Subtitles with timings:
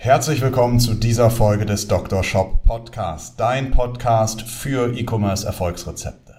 [0.00, 2.22] Herzlich willkommen zu dieser Folge des Dr.
[2.22, 6.36] Shop Podcast, dein Podcast für E-Commerce Erfolgsrezepte.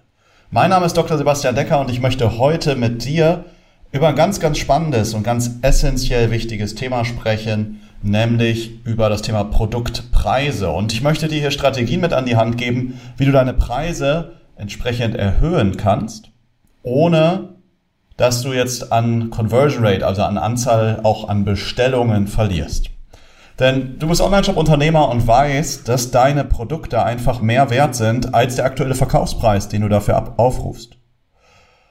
[0.50, 1.18] Mein Name ist Dr.
[1.18, 3.44] Sebastian Decker und ich möchte heute mit dir
[3.92, 9.44] über ein ganz, ganz spannendes und ganz essentiell wichtiges Thema sprechen, nämlich über das Thema
[9.44, 10.70] Produktpreise.
[10.70, 14.36] Und ich möchte dir hier Strategien mit an die Hand geben, wie du deine Preise
[14.56, 16.32] entsprechend erhöhen kannst,
[16.82, 17.56] ohne
[18.16, 22.90] dass du jetzt an Conversion Rate, also an Anzahl auch an Bestellungen verlierst.
[23.60, 28.66] Denn du bist Online-Shop-Unternehmer und weißt, dass deine Produkte einfach mehr wert sind als der
[28.66, 30.98] aktuelle Verkaufspreis, den du dafür aufrufst.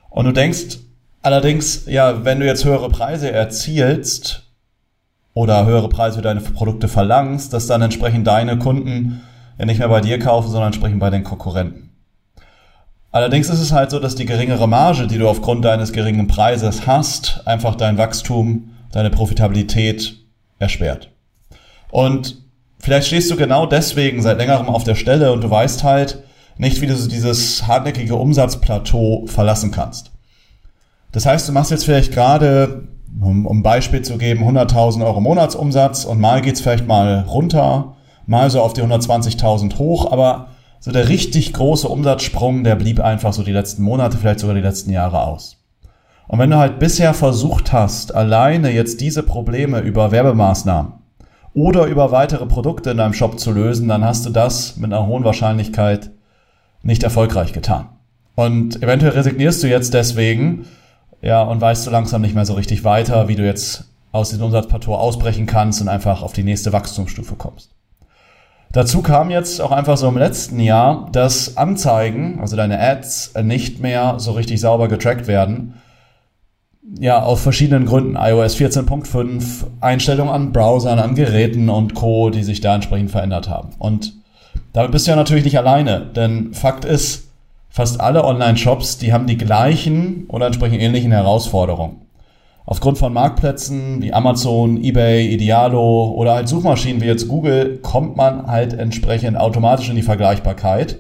[0.09, 0.79] Und du denkst
[1.21, 4.49] allerdings, ja, wenn du jetzt höhere Preise erzielst,
[5.39, 9.23] oder höhere Preise für deine Produkte verlangst, dass dann entsprechend deine Kunden
[9.57, 11.91] ja nicht mehr bei dir kaufen, sondern entsprechend bei den Konkurrenten.
[13.13, 16.89] Allerdings ist es halt so, dass die geringere Marge, die du aufgrund deines geringen Preises
[16.89, 20.17] hast, einfach dein Wachstum, deine Profitabilität
[20.59, 21.13] erschwert.
[21.91, 22.43] Und
[22.79, 26.23] vielleicht stehst du genau deswegen seit längerem auf der Stelle und du weißt halt
[26.57, 30.11] nicht, wie du dieses hartnäckige Umsatzplateau verlassen kannst.
[31.13, 32.89] Das heißt, du machst jetzt vielleicht gerade
[33.21, 38.51] um, um Beispiel zu geben, 100.000 Euro Monatsumsatz und mal geht's vielleicht mal runter, mal
[38.51, 40.49] so auf die 120.000 hoch, aber
[40.81, 44.63] so der richtig große Umsatzsprung, der blieb einfach so die letzten Monate, vielleicht sogar die
[44.63, 45.57] letzten Jahre aus.
[46.29, 50.93] Und wenn du halt bisher versucht hast, alleine jetzt diese Probleme über Werbemaßnahmen
[51.55, 55.07] oder über weitere Produkte in deinem Shop zu lösen, dann hast du das mit einer
[55.07, 56.11] hohen Wahrscheinlichkeit
[56.83, 57.89] nicht erfolgreich getan.
[58.35, 60.67] Und eventuell resignierst du jetzt deswegen,
[61.21, 64.45] ja, und weißt so langsam nicht mehr so richtig weiter, wie du jetzt aus diesem
[64.45, 67.75] Umsatzplateau ausbrechen kannst und einfach auf die nächste Wachstumsstufe kommst.
[68.73, 73.81] Dazu kam jetzt auch einfach so im letzten Jahr, dass Anzeigen, also deine Ads, nicht
[73.81, 75.75] mehr so richtig sauber getrackt werden.
[76.99, 78.17] Ja, aus verschiedenen Gründen.
[78.17, 83.71] iOS 14.5, Einstellungen an Browsern, an Geräten und Co., die sich da entsprechend verändert haben.
[83.79, 84.15] Und
[84.73, 87.29] damit bist du ja natürlich nicht alleine, denn Fakt ist,
[87.71, 92.03] Fast alle Online-Shops, die haben die gleichen oder entsprechend ähnlichen Herausforderungen.
[92.67, 98.47] Aufgrund von Marktplätzen wie Amazon, eBay, Idealo oder halt Suchmaschinen wie jetzt Google kommt man
[98.47, 100.99] halt entsprechend automatisch in die Vergleichbarkeit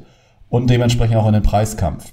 [0.48, 2.12] und dementsprechend auch in den Preiskampf.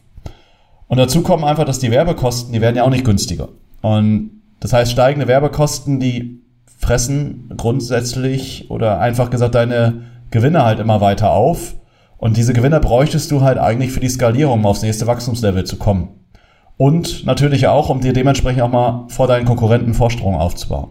[0.88, 3.50] Und dazu kommen einfach, dass die Werbekosten, die werden ja auch nicht günstiger.
[3.85, 6.41] Und das heißt, steigende Werbekosten, die
[6.79, 11.75] fressen grundsätzlich oder einfach gesagt deine Gewinne halt immer weiter auf
[12.18, 15.78] und diese Gewinne bräuchtest du halt eigentlich für die Skalierung, um aufs nächste Wachstumslevel zu
[15.78, 16.07] kommen.
[16.78, 20.90] Und natürlich auch, um dir dementsprechend auch mal vor deinen Konkurrenten Vorstrungen aufzubauen.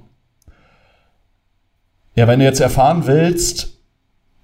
[2.14, 3.80] Ja, wenn du jetzt erfahren willst,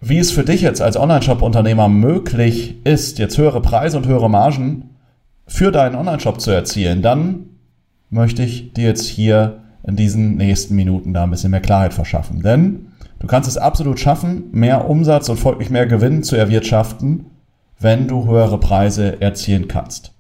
[0.01, 4.97] wie es für dich jetzt als Online-Shop-Unternehmer möglich ist, jetzt höhere Preise und höhere Margen
[5.47, 7.47] für deinen Online-Shop zu erzielen, dann
[8.11, 12.43] möchte ich dir jetzt hier in diesen nächsten Minuten da ein bisschen mehr Klarheit verschaffen.
[12.43, 12.91] Denn
[13.21, 17.27] Du kannst es absolut schaffen, mehr Umsatz und folglich mehr Gewinn zu erwirtschaften,
[17.79, 20.15] wenn du höhere Preise erzielen kannst.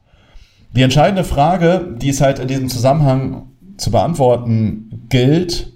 [0.76, 5.72] Die entscheidende Frage, die es halt in diesem Zusammenhang zu beantworten gilt,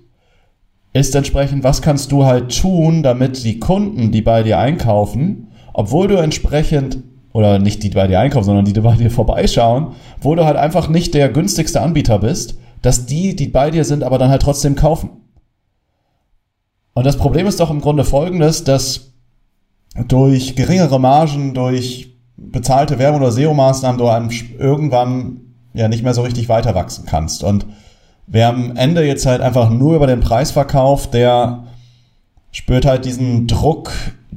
[0.92, 6.06] ist entsprechend, was kannst du halt tun, damit die Kunden, die bei dir einkaufen, obwohl
[6.06, 6.98] du entsprechend,
[7.34, 9.88] oder nicht die bei dir einkaufen, sondern die, die bei dir vorbeischauen,
[10.20, 14.04] wo du halt einfach nicht der günstigste Anbieter bist, dass die, die bei dir sind,
[14.04, 15.10] aber dann halt trotzdem kaufen.
[16.94, 19.12] Und das Problem ist doch im Grunde folgendes, dass
[20.06, 24.06] durch geringere Margen, durch bezahlte Werbung oder SEO-Maßnahmen du
[24.58, 25.40] irgendwann
[25.72, 27.42] ja nicht mehr so richtig weiter wachsen kannst.
[27.42, 27.66] Und
[28.28, 31.64] wer am Ende jetzt halt einfach nur über den Preis verkauft, der
[32.52, 33.90] spürt halt diesen Druck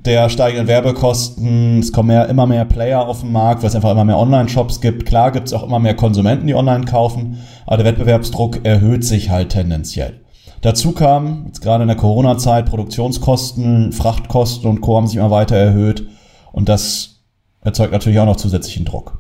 [0.05, 1.79] der steigenden Werbekosten.
[1.79, 4.81] Es kommen mehr, immer mehr Player auf den Markt, weil es einfach immer mehr Online-Shops
[4.81, 5.05] gibt.
[5.05, 9.29] Klar gibt es auch immer mehr Konsumenten, die online kaufen, aber der Wettbewerbsdruck erhöht sich
[9.29, 10.21] halt tendenziell.
[10.61, 14.97] Dazu kam, jetzt gerade in der Corona-Zeit, Produktionskosten, Frachtkosten und Co.
[14.97, 16.07] haben sich immer weiter erhöht.
[16.51, 17.21] Und das
[17.61, 19.19] erzeugt natürlich auch noch zusätzlichen Druck.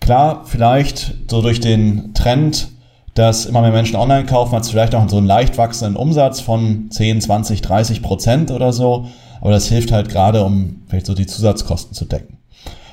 [0.00, 2.68] Klar, vielleicht so durch den Trend,
[3.14, 6.40] dass immer mehr Menschen online kaufen, hat es vielleicht auch so einen leicht wachsenden Umsatz
[6.40, 9.06] von 10, 20, 30 Prozent oder so.
[9.44, 12.38] Aber das hilft halt gerade, um vielleicht so die Zusatzkosten zu decken.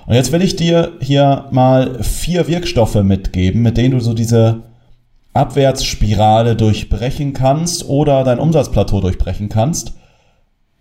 [0.05, 4.63] Und jetzt will ich dir hier mal vier Wirkstoffe mitgeben, mit denen du so diese
[5.33, 9.93] Abwärtsspirale durchbrechen kannst oder dein Umsatzplateau durchbrechen kannst,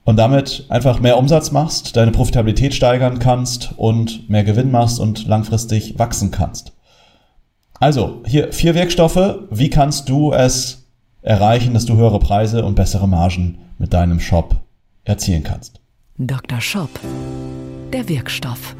[0.04, 5.28] und damit einfach mehr Umsatz machst, deine Profitabilität steigern kannst und mehr Gewinn machst und
[5.28, 6.72] langfristig wachsen kannst.
[7.78, 9.38] Also, hier vier Wirkstoffe.
[9.50, 10.88] Wie kannst du es
[11.22, 14.56] erreichen, dass du höhere Preise und bessere Margen mit deinem Shop
[15.04, 15.80] erzielen kannst?
[16.18, 16.60] Dr.
[16.60, 16.90] Shop.
[17.92, 18.76] Der Wirkstoff.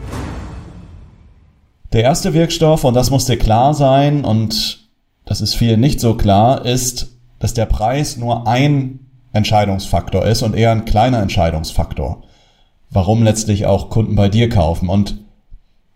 [1.92, 4.88] Der erste Wirkstoff, und das muss dir klar sein, und
[5.24, 9.00] das ist vielen nicht so klar, ist, dass der Preis nur ein
[9.32, 12.22] Entscheidungsfaktor ist und eher ein kleiner Entscheidungsfaktor,
[12.90, 14.88] warum letztlich auch Kunden bei dir kaufen.
[14.88, 15.18] Und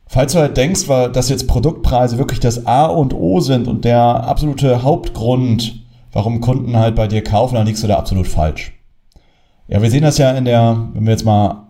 [0.06, 4.00] falls du halt denkst, dass jetzt Produktpreise wirklich das A und O sind und der
[4.00, 8.72] absolute Hauptgrund, warum Kunden halt bei dir kaufen, dann liegst du da absolut falsch.
[9.66, 11.64] Ja, wir sehen das ja in der, wenn wir jetzt mal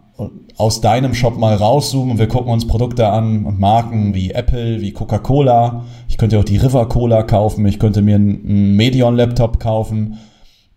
[0.57, 4.81] aus deinem Shop mal rauszoomen und wir gucken uns Produkte an und Marken wie Apple,
[4.81, 5.85] wie Coca-Cola.
[6.09, 10.19] Ich könnte auch die River Cola kaufen, ich könnte mir einen Medion-Laptop kaufen.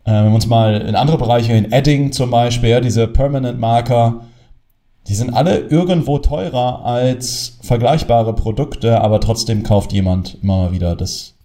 [0.03, 3.59] Äh, wenn wir uns mal in andere Bereiche, in Edding zum Beispiel, ja, diese Permanent
[3.59, 4.21] Marker,
[5.07, 10.95] die sind alle irgendwo teurer als vergleichbare Produkte, aber trotzdem kauft jemand immer mal wieder
[10.95, 11.35] das,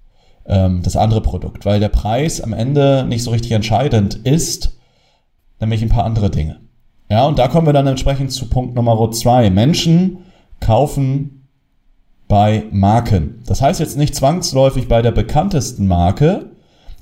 [0.47, 4.79] ähm, das andere Produkt, weil der Preis am Ende nicht so richtig entscheidend ist,
[5.63, 6.61] nämlich ein paar andere Dinge.
[7.09, 9.51] Ja, und da kommen wir dann entsprechend zu Punkt Nummer zwei.
[9.51, 10.19] Menschen
[10.61, 11.49] kaufen
[12.29, 13.43] bei Marken.
[13.47, 16.53] Das heißt jetzt nicht zwangsläufig bei der bekanntesten Marke,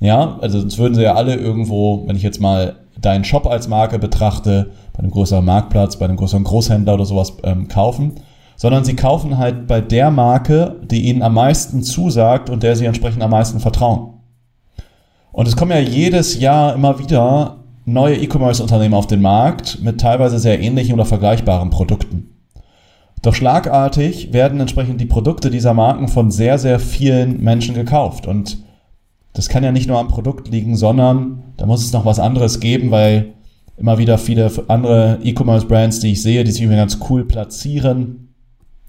[0.01, 3.67] ja, also sonst würden sie ja alle irgendwo, wenn ich jetzt mal deinen Shop als
[3.67, 8.15] Marke betrachte, bei einem größeren Marktplatz, bei einem größeren Großhändler oder sowas ähm, kaufen,
[8.55, 12.85] sondern sie kaufen halt bei der Marke, die ihnen am meisten zusagt und der sie
[12.85, 14.15] entsprechend am meisten vertrauen.
[15.31, 20.39] Und es kommen ja jedes Jahr immer wieder neue E-Commerce-Unternehmen auf den Markt mit teilweise
[20.39, 22.31] sehr ähnlichen oder vergleichbaren Produkten.
[23.21, 28.27] Doch schlagartig werden entsprechend die Produkte dieser Marken von sehr, sehr vielen Menschen gekauft.
[28.27, 28.57] Und
[29.33, 32.59] das kann ja nicht nur am Produkt liegen, sondern da muss es noch was anderes
[32.59, 33.33] geben, weil
[33.77, 38.33] immer wieder viele andere E-Commerce-Brands, die ich sehe, die sich immer ganz cool platzieren,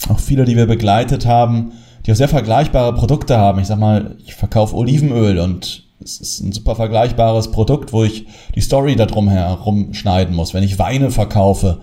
[0.08, 1.72] auch viele, die wir begleitet haben,
[2.04, 3.60] die auch sehr vergleichbare Produkte haben.
[3.60, 8.26] Ich sag mal, ich verkaufe Olivenöl und es ist ein super vergleichbares Produkt, wo ich
[8.54, 10.54] die Story darum herum schneiden muss.
[10.54, 11.82] Wenn ich Weine verkaufe,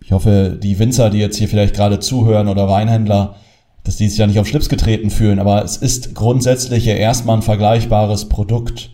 [0.00, 3.36] ich hoffe, die Winzer, die jetzt hier vielleicht gerade zuhören oder Weinhändler,
[3.84, 7.36] dass die sich ja nicht auf Schlips getreten fühlen, aber es ist grundsätzlich ja erstmal
[7.36, 8.90] ein vergleichbares Produkt.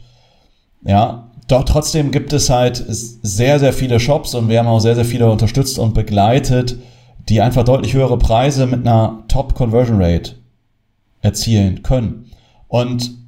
[0.84, 4.94] Ja, doch trotzdem gibt es halt sehr, sehr viele Shops und wir haben auch sehr,
[4.94, 6.76] sehr viele unterstützt und begleitet,
[7.28, 10.36] die einfach deutlich höhere Preise mit einer Top Conversion Rate
[11.20, 12.30] erzielen können.
[12.68, 13.21] Und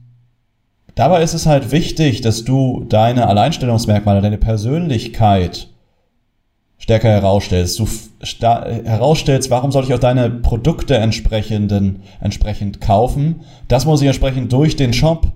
[0.95, 5.69] dabei ist es halt wichtig, dass du deine Alleinstellungsmerkmale, deine Persönlichkeit
[6.79, 7.79] stärker herausstellst.
[7.79, 7.87] Du
[8.85, 13.41] herausstellst, warum soll ich auch deine Produkte entsprechenden, entsprechend kaufen.
[13.69, 15.29] Das muss ich entsprechend durch den Shop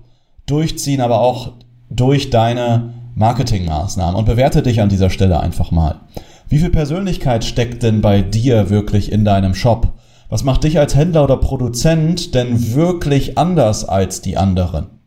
[0.45, 1.53] durchziehen, aber auch
[1.89, 5.95] durch deine Marketingmaßnahmen und bewerte dich an dieser Stelle einfach mal.
[6.47, 9.93] Wie viel Persönlichkeit steckt denn bei dir wirklich in deinem Shop?
[10.29, 14.98] Was macht dich als Händler oder Produzent denn wirklich anders als die anderen?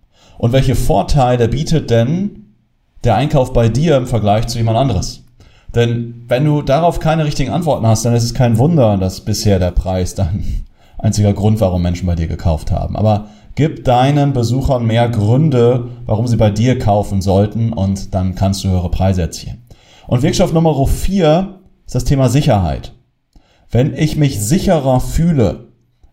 [0.43, 2.47] Und welche Vorteile bietet denn
[3.05, 5.23] der Einkauf bei dir im Vergleich zu jemand anderes?
[5.73, 9.61] Denn wenn du darauf keine richtigen Antworten hast, dann ist es kein Wunder, dass bisher
[9.61, 10.43] der Preis dann
[10.99, 12.97] einziger Grund, warum Menschen bei dir gekauft haben.
[12.97, 18.65] Aber gib deinen Besuchern mehr Gründe, warum sie bei dir kaufen sollten und dann kannst
[18.65, 19.62] du höhere Preise erzielen.
[20.09, 22.95] Und Wirkstoff Nummer vier ist das Thema Sicherheit.
[23.71, 25.69] Wenn ich mich sicherer fühle,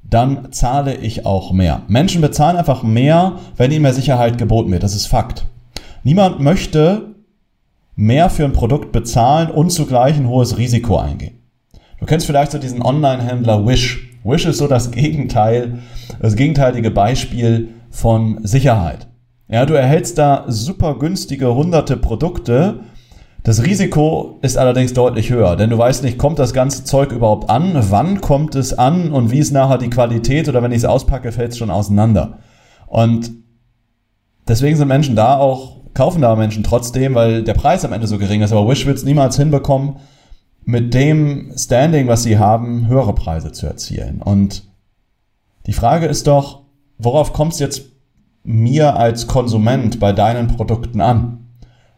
[0.10, 1.84] dann zahle ich auch mehr.
[1.88, 4.84] Menschen bezahlen einfach mehr, wenn ihnen mehr Sicherheit geboten wird.
[4.84, 5.46] Das ist Fakt.
[6.04, 7.16] Niemand möchte
[7.96, 11.40] mehr für ein Produkt bezahlen und zugleich ein hohes Risiko eingehen.
[12.00, 14.10] Du kennst vielleicht so diesen Online-Händler Wish.
[14.24, 15.80] Wish ist so das Gegenteil,
[16.22, 19.08] das gegenteilige Beispiel von Sicherheit.
[19.50, 22.82] Ja, du erhältst da super günstige hunderte Produkte.
[23.50, 27.50] Das Risiko ist allerdings deutlich höher, denn du weißt nicht, kommt das ganze Zeug überhaupt
[27.50, 30.86] an, wann kommt es an und wie ist nachher die Qualität oder wenn ich es
[30.86, 32.38] auspacke, fällt es schon auseinander.
[32.86, 33.32] Und
[34.48, 38.20] deswegen sind Menschen da auch kaufen da Menschen trotzdem, weil der Preis am Ende so
[38.20, 38.52] gering ist.
[38.52, 39.96] Aber Wish wird es niemals hinbekommen,
[40.64, 44.22] mit dem Standing, was sie haben, höhere Preise zu erzielen.
[44.22, 44.64] Und
[45.66, 46.66] die Frage ist doch,
[47.00, 47.82] worauf kommt es jetzt
[48.44, 51.48] mir als Konsument bei deinen Produkten an?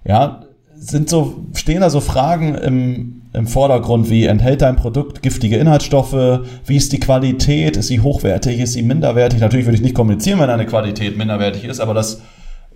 [0.05, 0.40] Ja,
[0.81, 6.41] sind so, stehen da so Fragen im, im Vordergrund wie enthält dein Produkt giftige Inhaltsstoffe?
[6.65, 7.77] Wie ist die Qualität?
[7.77, 8.59] Ist sie hochwertig?
[8.59, 9.39] Ist sie minderwertig?
[9.39, 12.21] Natürlich würde ich nicht kommunizieren, wenn eine Qualität minderwertig ist, aber das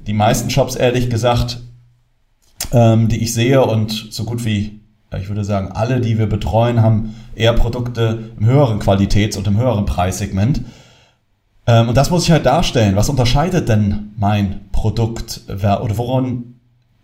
[0.06, 1.62] die meisten Shops, ehrlich gesagt,
[2.72, 4.82] ähm, die ich sehe und so gut wie,
[5.20, 9.58] ich würde sagen, alle, die wir betreuen, haben eher Produkte im höheren Qualitäts- und im
[9.58, 10.62] höheren Preissegment.
[11.66, 12.96] Ähm, und das muss ich halt darstellen.
[12.96, 16.55] Was unterscheidet denn mein Produkt oder woran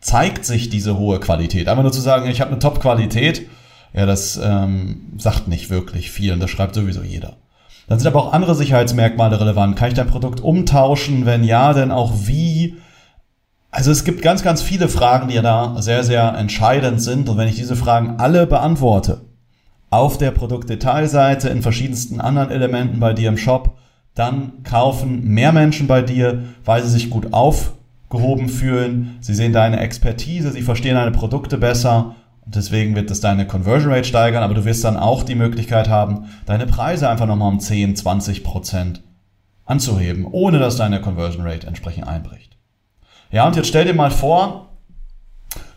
[0.02, 1.68] zeigt sich diese hohe Qualität?
[1.68, 3.48] Einfach nur zu sagen, ich habe eine Top-Qualität,
[3.94, 7.38] ja, das ähm, sagt nicht wirklich viel und das schreibt sowieso jeder.
[7.88, 9.76] Dann sind aber auch andere Sicherheitsmerkmale relevant.
[9.76, 11.26] Kann ich dein Produkt umtauschen?
[11.26, 12.78] Wenn ja, denn auch wie?
[13.70, 17.28] Also es gibt ganz, ganz viele Fragen, die ja da sehr, sehr entscheidend sind.
[17.28, 19.22] Und wenn ich diese Fragen alle beantworte,
[19.90, 23.78] auf der Produktdetailseite, in verschiedensten anderen Elementen bei dir im Shop,
[24.16, 27.34] dann kaufen mehr Menschen bei dir, weil sie sich gut
[28.12, 29.18] aufgehoben fühlen.
[29.22, 32.16] Sie sehen deine Expertise, sie verstehen deine Produkte besser
[32.46, 35.88] und deswegen wird es deine Conversion Rate steigern, aber du wirst dann auch die Möglichkeit
[35.88, 39.02] haben, deine Preise einfach nochmal um 10, 20 Prozent
[39.66, 42.58] anzuheben, ohne dass deine Conversion Rate entsprechend einbricht.
[43.32, 44.70] Ja, und jetzt stell dir mal vor,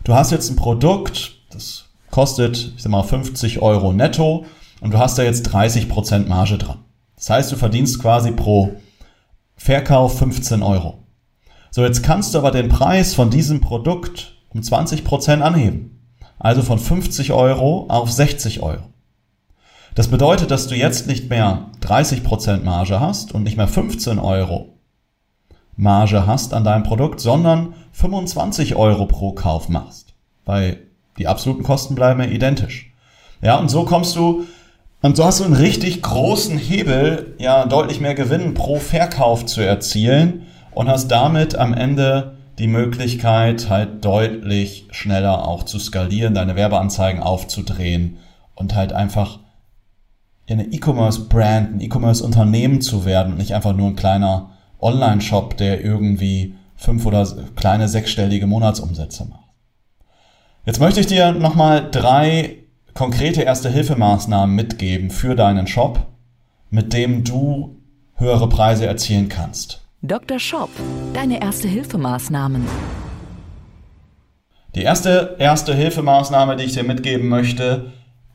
[0.03, 4.45] du hast jetzt ein Produkt, das kostet, ich sag mal, 50 Euro netto
[4.81, 6.79] und du hast da jetzt 30 Prozent Marge dran.
[7.15, 8.75] Das heißt, du verdienst quasi pro
[9.55, 11.04] Verkauf 15 Euro.
[11.75, 15.99] So, jetzt kannst du aber den Preis von diesem Produkt um 20 Prozent anheben
[16.39, 18.83] also von 50 Euro auf 60 Euro.
[19.93, 24.77] Das bedeutet, dass du jetzt nicht mehr 30% Marge hast und nicht mehr 15 Euro
[25.75, 30.13] Marge hast an deinem Produkt, sondern 25 Euro pro Kauf machst.
[30.45, 30.77] Weil
[31.17, 32.93] die absoluten Kosten bleiben ja identisch.
[33.41, 34.45] Ja, und so kommst du,
[35.01, 39.59] und so hast du einen richtig großen Hebel, ja, deutlich mehr Gewinn pro Verkauf zu
[39.59, 46.55] erzielen und hast damit am Ende die Möglichkeit, halt deutlich schneller auch zu skalieren, deine
[46.55, 48.17] Werbeanzeigen aufzudrehen
[48.55, 49.39] und halt einfach
[50.47, 56.55] eine E-Commerce-Brand, ein E-Commerce-Unternehmen zu werden und nicht einfach nur ein kleiner Online-Shop, der irgendwie
[56.75, 59.45] fünf oder kleine sechsstellige Monatsumsätze macht.
[60.65, 62.57] Jetzt möchte ich dir nochmal drei
[62.93, 66.05] konkrete Erste-Hilfemaßnahmen mitgeben für deinen Shop,
[66.69, 67.77] mit dem du
[68.15, 69.84] höhere Preise erzielen kannst.
[70.07, 70.37] Dr.
[70.37, 70.69] Shop,
[71.15, 72.67] deine Erste-Hilfemaßnahmen.
[74.75, 77.91] Die erste Erste-Hilfemaßnahme, die ich dir mitgeben möchte,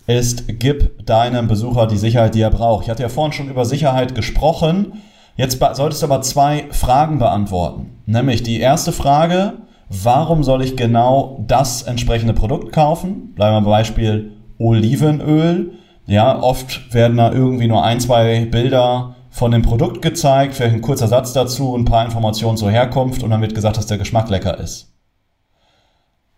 [0.08, 2.84] ist, gib deinem Besucher die Sicherheit, die er braucht.
[2.84, 4.94] Ich hatte ja vorhin schon über Sicherheit gesprochen.
[5.36, 8.02] Jetzt solltest du aber zwei Fragen beantworten.
[8.04, 9.52] Nämlich die erste Frage,
[9.88, 13.32] warum soll ich genau das entsprechende Produkt kaufen?
[13.36, 15.74] Bleiben wir beim Beispiel Olivenöl.
[16.06, 20.82] Ja, oft werden da irgendwie nur ein, zwei Bilder von dem Produkt gezeigt, vielleicht ein
[20.82, 24.28] kurzer Satz dazu, ein paar Informationen zur Herkunft und dann wird gesagt, dass der Geschmack
[24.28, 24.92] lecker ist.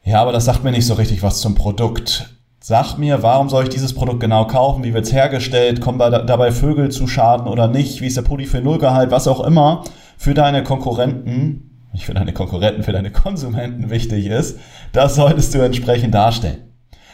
[0.04, 2.30] Ja, aber das sagt mir nicht so richtig was zum Produkt.
[2.60, 4.84] Sag mir, warum soll ich dieses Produkt genau kaufen?
[4.84, 5.80] Wie wird es hergestellt?
[5.80, 8.00] Kommen dabei Vögel zu Schaden oder nicht?
[8.00, 9.10] Wie ist der Polyphenolgehalt?
[9.10, 9.84] Was auch immer
[10.16, 14.58] für deine Konkurrenten, nicht für deine Konkurrenten, für deine Konsumenten wichtig ist,
[14.92, 16.72] das solltest du entsprechend darstellen.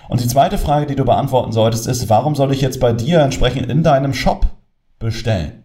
[0.08, 3.20] Und die zweite Frage, die du beantworten solltest, ist, warum soll ich jetzt bei dir
[3.20, 4.46] entsprechend in deinem Shop
[4.98, 5.64] bestellen?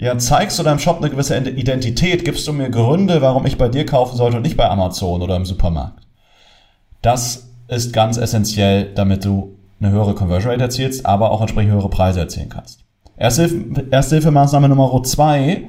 [0.00, 3.68] Ja, zeigst du deinem Shop eine gewisse Identität, gibst du mir Gründe, warum ich bei
[3.68, 6.06] dir kaufen sollte und nicht bei Amazon oder im Supermarkt.
[7.02, 11.90] Das ist ganz essentiell, damit du eine höhere Conversion Rate erzielst, aber auch entsprechend höhere
[11.90, 12.84] Preise erzielen kannst.
[13.16, 15.64] Ersthilfemaßnahme Nummer zwei.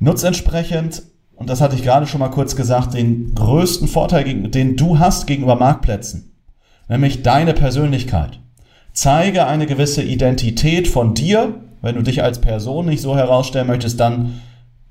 [0.00, 1.02] Nutz entsprechend,
[1.36, 5.28] und das hatte ich gerade schon mal kurz gesagt, den größten Vorteil, den du hast
[5.28, 6.32] gegenüber Marktplätzen.
[6.88, 8.40] Nämlich deine Persönlichkeit.
[8.92, 11.54] Zeige eine gewisse Identität von dir
[11.88, 14.42] wenn du dich als Person nicht so herausstellen möchtest, dann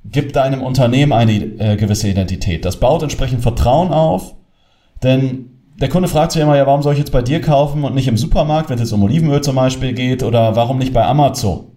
[0.03, 2.65] gib deinem Unternehmen eine äh, gewisse Identität.
[2.65, 4.33] Das baut entsprechend Vertrauen auf,
[5.03, 7.93] denn der Kunde fragt sich immer, ja, warum soll ich jetzt bei dir kaufen und
[7.93, 11.05] nicht im Supermarkt, wenn es jetzt um Olivenöl zum Beispiel geht, oder warum nicht bei
[11.05, 11.67] Amazon?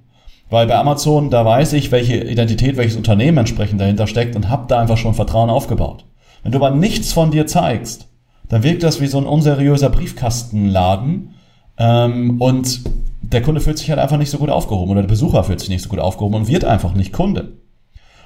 [0.49, 4.69] Weil bei Amazon, da weiß ich, welche Identität, welches Unternehmen entsprechend dahinter steckt und hab
[4.69, 6.07] da einfach schon Vertrauen aufgebaut.
[6.43, 8.09] Wenn du aber nichts von dir zeigst,
[8.49, 11.35] dann wirkt das wie so ein unseriöser Briefkastenladen
[11.77, 12.81] ähm, und
[13.23, 15.69] der Kunde fühlt sich halt einfach nicht so gut aufgehoben oder der Besucher fühlt sich
[15.69, 17.53] nicht so gut aufgehoben und wird einfach nicht Kunde.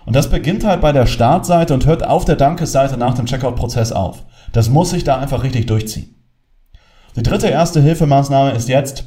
[0.07, 3.93] Und das beginnt halt bei der Startseite und hört auf der Dankesseite nach dem Checkout-Prozess
[3.93, 4.25] auf.
[4.53, 6.15] Das muss sich da einfach richtig durchziehen.
[7.17, 9.05] Die dritte erste Hilfemaßnahme ist jetzt,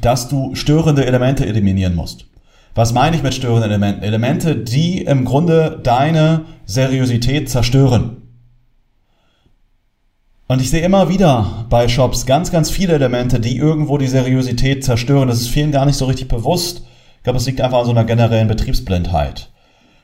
[0.00, 2.26] dass du störende Elemente eliminieren musst.
[2.74, 4.02] Was meine ich mit störenden Elementen?
[4.02, 8.23] Elemente, die im Grunde deine Seriosität zerstören.
[10.46, 14.84] Und ich sehe immer wieder bei Shops ganz, ganz viele Elemente, die irgendwo die Seriosität
[14.84, 15.28] zerstören.
[15.28, 16.82] Das ist vielen gar nicht so richtig bewusst.
[17.16, 19.50] Ich glaube, es liegt einfach an so einer generellen Betriebsblindheit.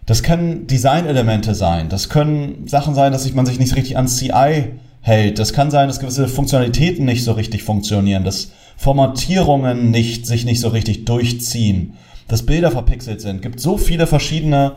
[0.07, 1.91] Das können Designelemente sein.
[1.91, 5.39] Das können Sachen sein, dass man sich nicht richtig ans CI hält.
[5.39, 10.61] Das kann sein, dass gewisse Funktionalitäten nicht so richtig funktionieren, dass Formatierungen nicht, sich nicht
[10.61, 11.95] so richtig durchziehen,
[12.29, 13.37] dass Bilder verpixelt sind.
[13.37, 14.77] Es gibt so viele verschiedene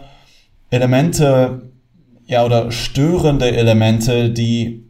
[0.72, 1.72] Elemente,
[2.25, 4.82] ja, oder störende Elemente, die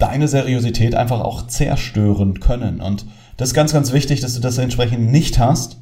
[0.00, 2.80] deine Seriosität einfach auch zerstören können.
[2.80, 5.80] Und das ist ganz, ganz wichtig, dass du das entsprechend nicht hast,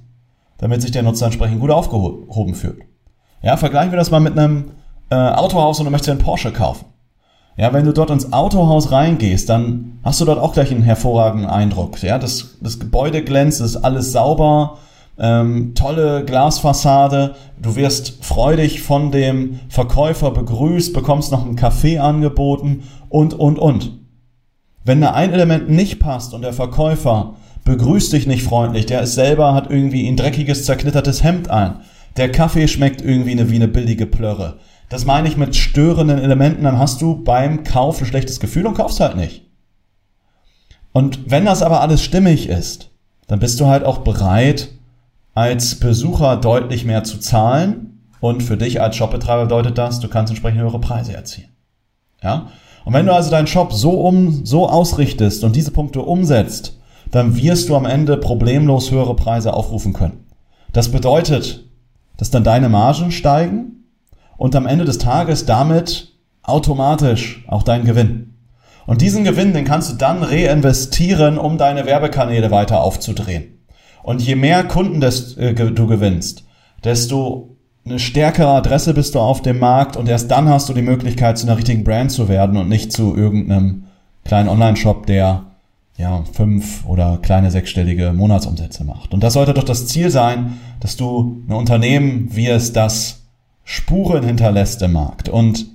[0.59, 2.83] damit sich der Nutzer entsprechend gut aufgehoben fühlt.
[3.43, 4.73] Ja, vergleichen wir das mal mit einem
[5.11, 6.87] äh, Autohaus und du möchtest einen Porsche kaufen.
[7.57, 11.51] Ja, wenn du dort ins Autohaus reingehst, dann hast du dort auch gleich einen hervorragenden
[11.51, 12.01] Eindruck.
[12.03, 14.79] Ja, das, das Gebäude glänzt, ist alles sauber,
[15.19, 17.35] ähm, tolle Glasfassade.
[17.61, 23.99] Du wirst freudig von dem Verkäufer begrüßt, bekommst noch einen Kaffee angeboten und, und, und.
[24.85, 29.15] Wenn da ein Element nicht passt und der Verkäufer begrüßt dich nicht freundlich, der ist
[29.15, 31.81] selber, hat irgendwie ein dreckiges, zerknittertes Hemd an,
[32.17, 34.59] der Kaffee schmeckt irgendwie eine, wie eine billige Plörre,
[34.89, 38.75] das meine ich mit störenden Elementen, dann hast du beim Kauf ein schlechtes Gefühl und
[38.75, 39.45] kaufst halt nicht.
[40.93, 42.91] Und wenn das aber alles stimmig ist,
[43.27, 44.71] dann bist du halt auch bereit,
[45.35, 48.01] als Besucher deutlich mehr zu zahlen.
[48.21, 51.51] Und für dich als Shopbetreiber bedeutet das, du kannst entsprechend höhere Preise erzielen.
[52.23, 52.49] Ja?
[52.85, 56.79] Und wenn du also deinen Shop so um, so ausrichtest und diese Punkte umsetzt,
[57.11, 60.27] dann wirst du am Ende problemlos höhere Preise aufrufen können.
[60.73, 61.65] Das bedeutet,
[62.17, 63.85] dass dann deine Margen steigen
[64.37, 68.35] und am Ende des Tages damit automatisch auch dein Gewinn.
[68.87, 73.59] Und diesen Gewinn, den kannst du dann reinvestieren, um deine Werbekanäle weiter aufzudrehen.
[74.03, 76.45] Und je mehr Kunden äh, du gewinnst,
[76.85, 77.58] desto
[77.89, 81.39] eine stärkere Adresse bist du auf dem Markt und erst dann hast du die Möglichkeit,
[81.39, 83.85] zu einer richtigen Brand zu werden und nicht zu irgendeinem
[84.25, 85.45] kleinen Online-Shop, der
[85.97, 89.15] ja fünf oder kleine sechsstellige Monatsumsätze macht.
[89.15, 93.23] Und das sollte doch das Ziel sein, dass du ein Unternehmen, wie es das
[93.65, 95.29] Spuren hinterlässt im Markt.
[95.29, 95.67] Und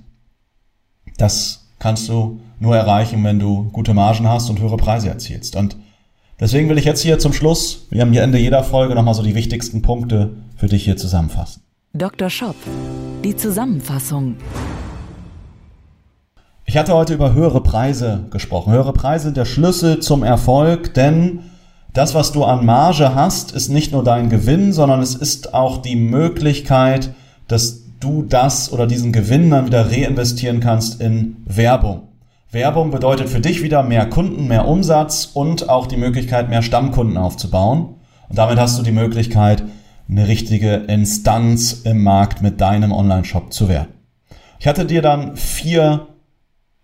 [1.18, 5.56] das kannst du nur erreichen, wenn du gute Margen hast und höhere Preise erzielst.
[5.56, 5.76] Und
[6.40, 9.22] deswegen will ich jetzt hier zum Schluss, wir haben hier Ende jeder Folge nochmal so
[9.22, 11.63] die wichtigsten Punkte für dich hier zusammenfassen.
[11.96, 12.28] Dr.
[12.28, 12.56] Shop,
[13.22, 14.34] die Zusammenfassung.
[16.64, 18.72] Ich hatte heute über höhere Preise gesprochen.
[18.72, 21.44] Höhere Preise sind der Schlüssel zum Erfolg, denn
[21.92, 25.82] das, was du an Marge hast, ist nicht nur dein Gewinn, sondern es ist auch
[25.82, 27.14] die Möglichkeit,
[27.46, 32.08] dass du das oder diesen Gewinn dann wieder reinvestieren kannst in Werbung.
[32.50, 37.16] Werbung bedeutet für dich wieder mehr Kunden, mehr Umsatz und auch die Möglichkeit, mehr Stammkunden
[37.16, 37.94] aufzubauen.
[38.28, 39.62] Und damit hast du die Möglichkeit,
[40.08, 43.94] eine richtige Instanz im Markt mit deinem Online-Shop zu werden.
[44.58, 46.08] Ich hatte dir dann vier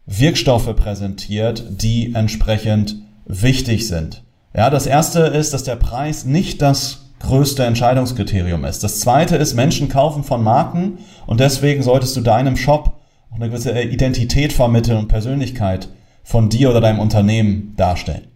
[0.06, 4.24] Wirkstoffe präsentiert, die entsprechend wichtig sind.
[4.54, 8.82] Ja, das erste ist, dass der Preis nicht das größte Entscheidungskriterium ist.
[8.82, 13.48] Das zweite ist, Menschen kaufen von Marken und deswegen solltest du deinem Shop auch eine
[13.48, 15.88] gewisse Identität vermitteln und Persönlichkeit
[16.24, 18.29] von dir oder deinem Unternehmen darstellen.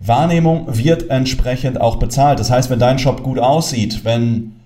[0.00, 2.40] Wahrnehmung wird entsprechend auch bezahlt.
[2.40, 4.56] Das heißt, wenn dein Shop gut aussieht, wenn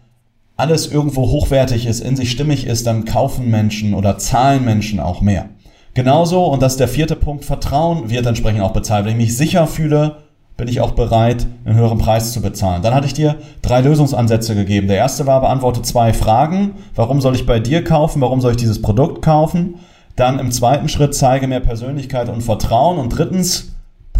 [0.56, 5.20] alles irgendwo hochwertig ist, in sich stimmig ist, dann kaufen Menschen oder zahlen Menschen auch
[5.20, 5.48] mehr.
[5.94, 9.04] Genauso, und das ist der vierte Punkt, Vertrauen wird entsprechend auch bezahlt.
[9.04, 10.18] Wenn ich mich sicher fühle,
[10.56, 12.82] bin ich auch bereit, einen höheren Preis zu bezahlen.
[12.82, 14.86] Dann hatte ich dir drei Lösungsansätze gegeben.
[14.86, 16.74] Der erste war, beantworte zwei Fragen.
[16.94, 18.20] Warum soll ich bei dir kaufen?
[18.20, 19.80] Warum soll ich dieses Produkt kaufen?
[20.14, 22.98] Dann im zweiten Schritt zeige mehr Persönlichkeit und Vertrauen.
[22.98, 23.73] Und drittens,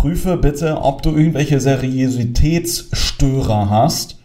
[0.04, 4.18] prüfe bitte, ob du irgendwelche Seriositätsstörer hast,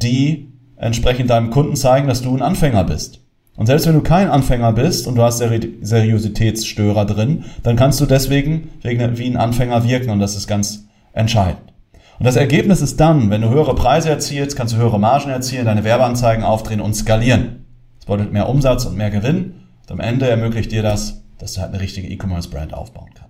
[0.00, 3.18] die entsprechend deinem Kunden zeigen, dass du ein Anfänger bist.
[3.56, 8.00] Und selbst wenn du kein Anfänger bist und du hast Seri Seriositätsstörer drin, dann kannst
[8.00, 11.72] du deswegen wie ein Anfänger wirken und das ist ganz entscheidend.
[12.20, 15.64] Und das Ergebnis ist dann, wenn du höhere Preise erzielst, kannst du höhere Margen erzielen,
[15.64, 17.64] deine Werbeanzeigen aufdrehen und skalieren.
[17.96, 19.54] Das bedeutet mehr Umsatz und mehr Gewinn.
[19.82, 23.23] Und am Ende ermöglicht dir das, dass du halt eine richtige E-Commerce-Brand aufbauen kannst.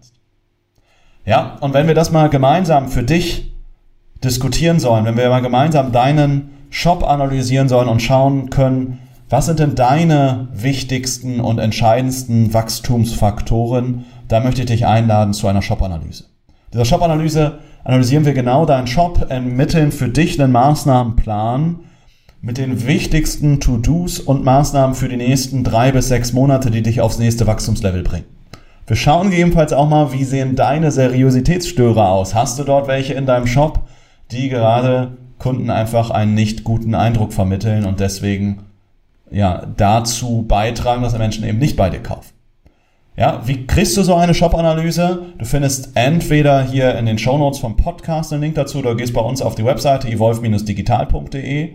[1.24, 3.52] Ja, und wenn wir das mal gemeinsam für dich
[4.22, 8.98] diskutieren sollen, wenn wir mal gemeinsam deinen Shop analysieren sollen und schauen können,
[9.30, 15.62] was sind denn deine wichtigsten und entscheidendsten Wachstumsfaktoren, da möchte ich dich einladen zu einer
[15.62, 16.24] Shop-Analyse
[16.74, 21.76] dieser Shop-Analyse analysieren wir genau deinen Shop, ermitteln für dich einen Maßnahmenplan
[22.40, 27.00] mit den wichtigsten To-Dos und Maßnahmen für die nächsten drei bis sechs Monate, die dich
[27.00, 28.24] aufs nächste Wachstumslevel bringen.
[28.86, 32.34] Wir schauen gegebenenfalls auch mal, wie sehen deine Seriositätsstörer aus?
[32.34, 33.80] Hast du dort welche in deinem Shop,
[34.30, 38.64] die gerade Kunden einfach einen nicht guten Eindruck vermitteln und deswegen
[39.30, 42.34] ja dazu beitragen, dass Menschen eben nicht bei dir kaufen?
[43.16, 45.22] Ja, wie kriegst du so eine Shop-Analyse?
[45.38, 49.14] Du findest entweder hier in den Show Notes vom Podcast einen Link dazu oder gehst
[49.14, 51.70] bei uns auf die Webseite evolve-digital.de.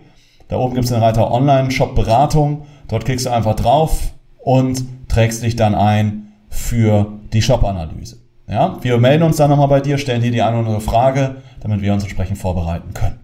[0.48, 2.66] Da oben gibt es den Reiter Online-Shop-Beratung.
[2.88, 8.18] Dort klickst du einfach drauf und trägst dich dann ein für die Shop-Analyse.
[8.48, 11.36] Ja, wir melden uns dann nochmal bei dir, stellen dir die eine oder andere Frage,
[11.60, 13.20] damit wir uns entsprechend vorbereiten können.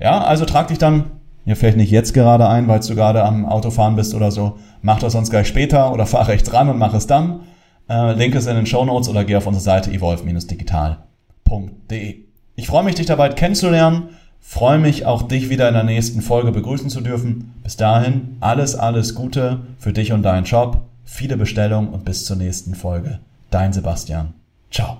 [0.00, 1.04] Ja, also trag dich dann
[1.44, 4.58] hier vielleicht nicht jetzt gerade ein, weil du gerade am Autofahren bist oder so.
[4.82, 7.42] Mach das sonst gleich später oder fahr rechts ran und mach es dann.
[7.88, 12.16] Äh, Link ist in den Show Notes oder geh auf unsere Seite evolve-digital.de.
[12.56, 14.08] Ich freue mich, dich dabei kennenzulernen.
[14.40, 17.54] Freue mich auch, dich wieder in der nächsten Folge begrüßen zu dürfen.
[17.62, 20.80] Bis dahin, alles, alles Gute für dich und deinen Job.
[21.06, 23.20] Viele Bestellungen und bis zur nächsten Folge.
[23.50, 24.34] Dein Sebastian.
[24.70, 24.98] Ciao.